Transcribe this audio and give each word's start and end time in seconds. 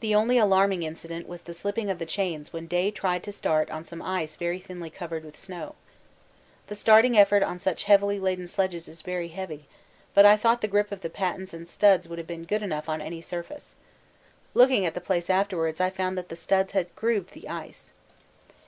The 0.00 0.14
only 0.14 0.36
alarming 0.36 0.82
incident 0.82 1.26
was 1.26 1.40
the 1.40 1.54
slipping 1.54 1.88
of 1.88 1.98
the 1.98 2.04
chains 2.04 2.52
when 2.52 2.66
Day 2.66 2.90
tried 2.90 3.22
to 3.22 3.32
start 3.32 3.70
on 3.70 3.82
some 3.82 4.02
ice 4.02 4.36
very 4.36 4.60
thinly 4.60 4.90
covered 4.90 5.24
with 5.24 5.38
snow. 5.38 5.74
The 6.66 6.74
starting 6.74 7.16
effort 7.16 7.42
on 7.42 7.58
such 7.58 7.84
heavily 7.84 8.18
laden 8.20 8.46
sledges 8.46 8.88
is 8.88 9.00
very 9.00 9.28
heavy, 9.28 9.64
but 10.12 10.26
I 10.26 10.36
thought 10.36 10.60
the 10.60 10.68
grip 10.68 10.92
of 10.92 11.00
the 11.00 11.08
pattens 11.08 11.54
and 11.54 11.66
studs 11.66 12.06
would 12.06 12.18
have 12.18 12.28
been 12.28 12.44
good 12.44 12.62
enough 12.62 12.90
on 12.90 13.00
any 13.00 13.22
surface. 13.22 13.74
Looking 14.52 14.84
at 14.84 14.92
the 14.92 15.00
place 15.00 15.30
afterwards 15.30 15.80
I 15.80 15.88
found 15.88 16.18
that 16.18 16.28
the 16.28 16.36
studs 16.36 16.72
had 16.72 16.94
grooved 16.94 17.32
the 17.32 17.48
ice. 17.48 17.94